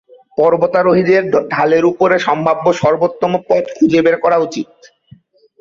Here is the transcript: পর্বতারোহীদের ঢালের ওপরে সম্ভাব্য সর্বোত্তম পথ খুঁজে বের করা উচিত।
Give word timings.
পর্বতারোহীদের 0.37 1.23
ঢালের 1.49 1.83
ওপরে 1.85 2.15
সম্ভাব্য 2.27 2.65
সর্বোত্তম 2.81 3.31
পথ 3.49 3.65
খুঁজে 3.77 3.99
বের 4.05 4.15
করা 4.23 4.37
উচিত। 4.39 4.69